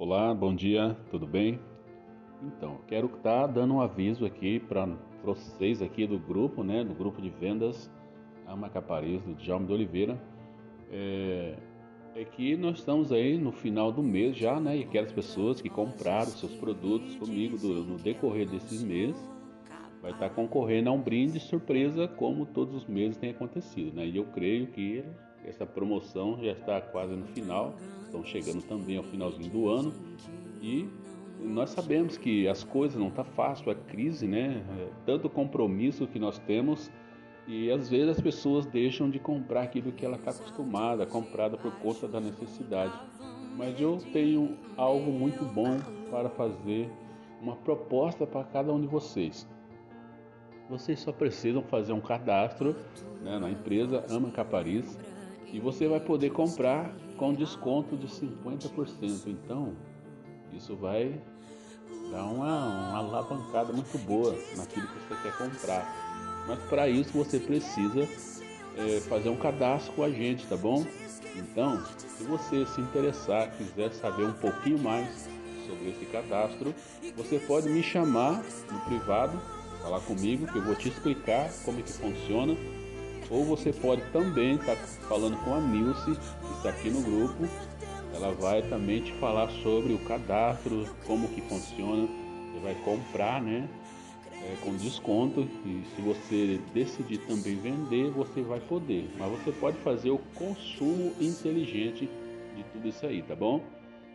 Olá, 0.00 0.32
bom 0.32 0.54
dia, 0.54 0.96
tudo 1.10 1.26
bem? 1.26 1.60
Então, 2.42 2.78
quero 2.88 3.06
estar 3.06 3.42
tá 3.42 3.46
dando 3.46 3.74
um 3.74 3.82
aviso 3.82 4.24
aqui 4.24 4.58
para 4.58 4.88
vocês 5.22 5.82
aqui 5.82 6.06
do 6.06 6.18
grupo, 6.18 6.64
né, 6.64 6.82
do 6.82 6.94
grupo 6.94 7.20
de 7.20 7.28
vendas 7.28 7.92
Amacapariz, 8.46 9.22
do 9.22 9.34
Djalma 9.34 9.66
de 9.66 9.74
Oliveira, 9.74 10.18
é, 10.90 11.54
é, 12.14 12.24
que 12.24 12.56
nós 12.56 12.78
estamos 12.78 13.12
aí 13.12 13.36
no 13.36 13.52
final 13.52 13.92
do 13.92 14.02
mês 14.02 14.38
já, 14.38 14.58
né, 14.58 14.78
e 14.78 14.84
aquelas 14.84 15.12
pessoas 15.12 15.60
que 15.60 15.68
compraram 15.68 16.30
seus 16.30 16.54
produtos 16.54 17.16
comigo 17.16 17.58
do, 17.58 17.84
no 17.84 17.98
decorrer 17.98 18.48
desses 18.48 18.82
meses, 18.82 19.30
vai 20.00 20.12
estar 20.12 20.30
tá 20.30 20.34
concorrendo 20.34 20.88
a 20.88 20.92
um 20.94 21.02
brinde 21.02 21.38
surpresa 21.38 22.08
como 22.08 22.46
todos 22.46 22.74
os 22.74 22.86
meses 22.86 23.18
tem 23.18 23.32
acontecido, 23.32 23.96
né, 23.96 24.06
e 24.06 24.16
eu 24.16 24.24
creio 24.28 24.68
que 24.68 25.04
essa 25.44 25.64
promoção 25.66 26.38
já 26.42 26.52
está 26.52 26.80
quase 26.80 27.14
no 27.14 27.26
final, 27.26 27.74
estão 28.04 28.24
chegando 28.24 28.62
também 28.62 28.96
ao 28.96 29.04
finalzinho 29.04 29.50
do 29.50 29.68
ano 29.68 29.92
e 30.60 30.88
nós 31.42 31.70
sabemos 31.70 32.18
que 32.18 32.46
as 32.46 32.62
coisas 32.62 32.98
não 32.98 33.10
tá 33.10 33.24
fácil, 33.24 33.70
a 33.70 33.74
crise, 33.74 34.26
né? 34.26 34.62
É 34.78 34.88
tanto 35.06 35.28
compromisso 35.28 36.06
que 36.06 36.18
nós 36.18 36.38
temos 36.40 36.90
e 37.46 37.70
às 37.70 37.88
vezes 37.88 38.10
as 38.10 38.20
pessoas 38.20 38.66
deixam 38.66 39.08
de 39.08 39.18
comprar 39.18 39.62
aquilo 39.62 39.90
que 39.90 40.04
ela 40.04 40.16
está 40.16 40.30
acostumada, 40.30 41.06
comprada 41.06 41.56
por 41.56 41.72
conta 41.76 42.06
da 42.06 42.20
necessidade. 42.20 42.92
Mas 43.56 43.80
eu 43.80 43.98
tenho 44.12 44.56
algo 44.76 45.10
muito 45.10 45.44
bom 45.44 45.78
para 46.10 46.28
fazer 46.28 46.90
uma 47.40 47.56
proposta 47.56 48.26
para 48.26 48.44
cada 48.44 48.72
um 48.72 48.80
de 48.80 48.86
vocês. 48.86 49.48
Vocês 50.68 51.00
só 51.00 51.10
precisam 51.10 51.62
fazer 51.62 51.92
um 51.92 52.00
cadastro 52.00 52.76
né, 53.22 53.38
na 53.38 53.50
empresa 53.50 54.04
Ama 54.08 54.30
Capariz 54.30 54.96
e 55.52 55.58
você 55.58 55.88
vai 55.88 56.00
poder 56.00 56.30
comprar 56.30 56.94
com 57.16 57.34
desconto 57.34 57.96
de 57.96 58.06
50%. 58.06 59.26
Então, 59.26 59.74
isso 60.52 60.76
vai 60.76 61.20
dar 62.10 62.24
uma, 62.24 62.66
uma 62.66 62.98
alavancada 62.98 63.72
muito 63.72 63.98
boa 63.98 64.34
naquilo 64.56 64.86
que 64.86 65.08
você 65.08 65.22
quer 65.22 65.36
comprar. 65.36 66.44
Mas 66.46 66.58
para 66.64 66.88
isso 66.88 67.12
você 67.12 67.38
precisa 67.38 68.08
é, 68.76 69.00
fazer 69.00 69.28
um 69.28 69.36
cadastro 69.36 69.92
com 69.92 70.02
a 70.02 70.10
gente, 70.10 70.46
tá 70.46 70.56
bom? 70.56 70.84
Então, 71.36 71.82
se 71.96 72.24
você 72.24 72.66
se 72.66 72.80
interessar, 72.80 73.50
quiser 73.56 73.92
saber 73.92 74.24
um 74.24 74.32
pouquinho 74.32 74.78
mais 74.78 75.28
sobre 75.66 75.90
esse 75.90 76.06
cadastro, 76.06 76.74
você 77.16 77.38
pode 77.38 77.68
me 77.68 77.82
chamar 77.82 78.42
no 78.70 78.80
privado, 78.80 79.40
falar 79.82 80.00
comigo 80.00 80.46
que 80.46 80.56
eu 80.56 80.62
vou 80.62 80.74
te 80.74 80.88
explicar 80.88 81.50
como 81.64 81.78
é 81.78 81.82
que 81.82 81.92
funciona 81.92 82.56
ou 83.30 83.44
você 83.44 83.72
pode 83.72 84.02
também 84.10 84.56
estar 84.56 84.74
tá 84.74 84.86
falando 85.08 85.36
com 85.44 85.54
a 85.54 85.60
Nilce, 85.60 86.12
que 86.12 86.56
está 86.56 86.70
aqui 86.70 86.90
no 86.90 87.00
grupo. 87.00 87.48
Ela 88.12 88.32
vai 88.32 88.60
também 88.62 89.00
te 89.00 89.12
falar 89.14 89.48
sobre 89.62 89.92
o 89.92 89.98
cadastro, 90.00 90.84
como 91.06 91.28
que 91.28 91.40
funciona. 91.42 92.08
Você 92.52 92.60
vai 92.60 92.74
comprar, 92.84 93.40
né? 93.40 93.68
É, 94.42 94.56
com 94.64 94.74
desconto 94.74 95.46
e 95.66 95.84
se 95.94 96.00
você 96.00 96.58
decidir 96.72 97.18
também 97.26 97.56
vender, 97.56 98.10
você 98.10 98.40
vai 98.40 98.58
poder. 98.58 99.08
Mas 99.18 99.30
você 99.30 99.52
pode 99.52 99.76
fazer 99.78 100.10
o 100.10 100.18
consumo 100.34 101.12
inteligente 101.20 102.08
de 102.56 102.64
tudo 102.72 102.88
isso 102.88 103.04
aí, 103.04 103.22
tá 103.22 103.36
bom? 103.36 103.62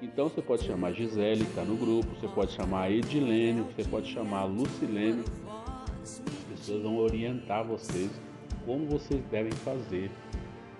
Então 0.00 0.30
você 0.30 0.40
pode 0.40 0.64
chamar 0.64 0.92
Gisele, 0.92 1.44
que 1.44 1.50
está 1.50 1.64
no 1.64 1.76
grupo, 1.76 2.08
você 2.18 2.28
pode 2.28 2.52
chamar 2.52 2.90
Edilene, 2.90 3.60
você 3.62 3.84
pode 3.84 4.10
chamar 4.10 4.44
Lucilene. 4.44 5.22
As 6.02 6.22
pessoas 6.50 6.82
vão 6.82 6.96
orientar 6.96 7.64
vocês 7.64 8.10
como 8.66 8.84
vocês 8.86 9.22
devem 9.30 9.52
fazer 9.52 10.10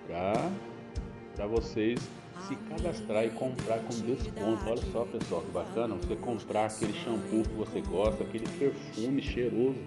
para 0.05 1.47
vocês 1.47 1.99
se 2.47 2.55
cadastrar 2.55 3.25
e 3.25 3.29
comprar 3.31 3.79
com 3.79 3.93
desconto. 4.05 4.69
Olha 4.69 4.83
só, 4.91 5.05
pessoal, 5.05 5.41
que 5.41 5.51
bacana 5.51 5.95
você 5.95 6.15
comprar 6.17 6.65
aquele 6.65 6.93
shampoo 6.93 7.43
que 7.43 7.55
você 7.55 7.81
gosta, 7.81 8.23
aquele 8.23 8.47
perfume 8.59 9.21
cheiroso 9.21 9.79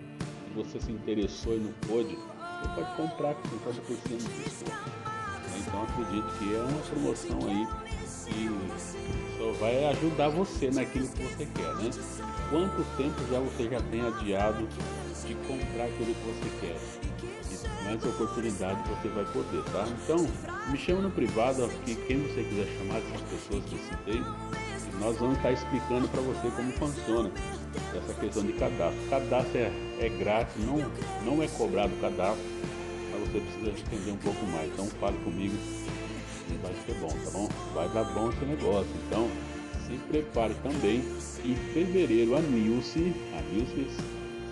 que 0.49 0.55
você 0.57 0.81
se 0.81 0.91
interessou 0.91 1.55
e 1.55 1.61
não 1.61 1.73
pôde. 1.87 2.17
Você 2.17 2.69
pode 2.75 2.97
comprar 2.97 3.35
com 3.35 3.43
50% 3.49 4.17
de 4.17 4.43
desconto. 4.43 4.91
Então 5.59 5.83
acredito 5.83 6.39
que 6.39 6.55
é 6.55 6.59
uma 6.59 6.83
promoção 6.83 7.39
aí 7.49 7.67
que 8.27 8.49
só 9.39 9.53
vai 9.53 9.85
ajudar 9.87 10.29
você 10.29 10.71
naquilo 10.71 11.09
que 11.09 11.23
você 11.23 11.47
quer, 11.47 11.75
né? 11.77 11.91
Quanto 12.51 12.97
tempo 12.97 13.21
já 13.31 13.39
você 13.41 13.69
já 13.69 13.81
tem 13.91 14.01
adiado 14.01 14.67
de 15.27 15.35
comprar 15.47 15.85
aquilo 15.85 16.15
que 16.15 16.27
você 16.27 16.51
quer? 16.61 16.77
Mais 17.85 18.05
oportunidade 18.05 18.81
você 18.89 19.09
vai 19.09 19.25
poder, 19.27 19.63
tá? 19.73 19.87
Então, 20.05 20.27
me 20.71 20.79
chama 20.79 21.03
no 21.03 21.11
privado 21.11 21.65
aqui, 21.65 21.95
quem 22.07 22.19
você 22.19 22.43
quiser 22.43 22.67
chamar, 22.79 22.99
essas 22.99 23.21
pessoas 23.23 23.65
que 23.65 23.75
eu 23.75 23.79
citei, 23.79 24.23
nós 25.01 25.17
vamos 25.17 25.37
estar 25.37 25.53
explicando 25.53 26.09
para 26.09 26.21
você 26.21 26.51
como 26.55 26.73
funciona 26.73 27.31
essa 27.95 28.15
questão 28.15 28.45
de 28.45 28.53
cadastro. 28.53 29.01
Cadastro 29.09 29.59
é, 29.59 29.73
é 30.01 30.09
grátis, 30.19 30.55
não, 30.65 30.79
não 31.25 31.43
é 31.43 31.49
cobrado 31.49 31.93
cadastro, 32.01 32.45
mas 33.13 33.29
você 33.29 33.41
precisa 33.41 33.71
entender 33.71 34.11
um 34.13 34.17
pouco 34.19 34.47
mais. 34.47 34.71
Então, 34.73 34.87
fale 35.01 35.17
comigo 35.19 35.55
e 36.51 36.55
vai 36.63 36.75
ser 36.87 36.95
bom, 37.01 37.09
tá 37.09 37.31
bom? 37.31 37.49
Vai 37.75 37.89
dar 37.89 38.05
bom 38.05 38.31
esse 38.31 38.45
negócio. 38.45 38.91
Então, 39.07 39.29
se 39.87 39.97
prepare 40.09 40.55
também. 40.63 41.03
Em 41.43 41.55
fevereiro, 41.73 42.37
a 42.37 42.41
Nilce, 42.41 43.15
a 43.37 43.43
Nilce 43.51 43.87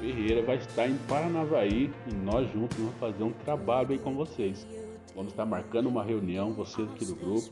Ferreira 0.00 0.42
vai 0.42 0.56
estar 0.56 0.86
em 0.86 0.96
Paranavaí 1.08 1.90
e 2.06 2.14
nós 2.14 2.50
juntos 2.52 2.76
vamos 2.76 2.94
fazer 2.96 3.24
um 3.24 3.32
trabalho 3.32 3.90
aí 3.92 3.98
com 3.98 4.14
vocês. 4.14 4.66
Vamos 5.14 5.32
estar 5.32 5.44
marcando 5.44 5.88
uma 5.88 6.04
reunião, 6.04 6.52
vocês 6.52 6.88
aqui 6.92 7.04
do 7.04 7.16
grupo, 7.16 7.50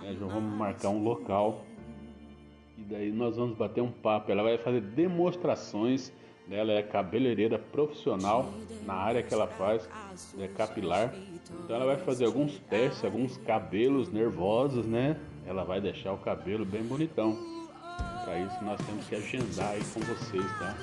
né, 0.00 0.16
já 0.18 0.26
vamos 0.26 0.56
marcar 0.56 0.90
um 0.90 1.02
local 1.02 1.64
e 2.78 2.82
daí 2.82 3.10
nós 3.10 3.36
vamos 3.36 3.56
bater 3.56 3.80
um 3.80 3.90
papo. 3.90 4.30
Ela 4.30 4.42
vai 4.42 4.58
fazer 4.58 4.80
demonstrações. 4.80 6.12
Né, 6.46 6.58
ela 6.58 6.72
é 6.72 6.82
cabeleireira 6.82 7.58
profissional 7.58 8.52
na 8.84 8.94
área 8.94 9.22
que 9.22 9.32
ela 9.32 9.46
faz, 9.46 9.88
é 10.38 10.46
capilar. 10.46 11.14
Então 11.64 11.74
ela 11.74 11.86
vai 11.86 11.96
fazer 11.96 12.26
alguns 12.26 12.58
testes, 12.68 13.04
alguns 13.04 13.38
cabelos 13.38 14.10
nervosos, 14.10 14.86
né? 14.86 15.18
Ela 15.46 15.64
vai 15.64 15.80
deixar 15.80 16.12
o 16.12 16.18
cabelo 16.18 16.64
bem 16.64 16.82
bonitão. 16.82 17.63
Isso 18.40 18.64
nós 18.64 18.80
temos 18.86 19.06
que 19.06 19.14
agendar 19.14 19.70
aí 19.70 19.82
com 19.92 20.00
vocês, 20.00 20.46
tá? 20.58 20.74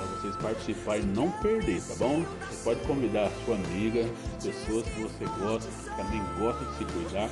para 0.00 0.06
vocês 0.06 0.36
participarem 0.36 1.02
e 1.02 1.06
não 1.06 1.30
perder, 1.30 1.82
tá 1.82 1.94
bom? 1.96 2.24
Você 2.48 2.64
pode 2.64 2.80
convidar 2.86 3.26
a 3.26 3.44
sua 3.44 3.56
amiga, 3.56 4.08
pessoas 4.42 4.86
que 4.86 5.02
você 5.02 5.24
gosta, 5.38 5.68
que 5.70 5.96
também 5.96 6.22
gostam 6.38 6.70
de 6.70 6.78
se 6.78 6.84
cuidar. 6.86 7.30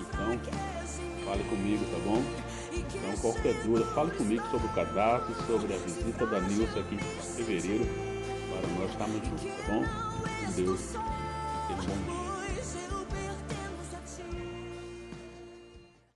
Então, 0.00 1.24
fale 1.24 1.44
comigo, 1.44 1.84
tá 1.84 1.98
bom? 2.04 2.22
Então, 2.72 3.16
qualquer 3.20 3.54
dúvida, 3.62 3.86
fale 3.94 4.10
comigo 4.12 4.42
sobre 4.50 4.66
o 4.66 4.70
cadastro, 4.70 5.34
sobre 5.46 5.74
a 5.74 5.78
visita 5.78 6.26
da 6.26 6.40
Nilson 6.40 6.80
aqui 6.80 6.94
em 6.96 6.98
fevereiro, 6.98 7.86
para 8.50 8.68
nós 8.78 8.90
estarmos 8.90 9.28
juntos, 9.28 9.44
tá 9.44 9.72
bom? 9.72 9.84
Com 10.44 10.52
Deus. 10.52 10.80
Tenha 11.68 11.80
um 11.80 12.02
bom 12.04 12.24
dia. 12.24 12.31